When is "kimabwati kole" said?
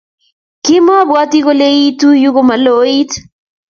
0.63-1.67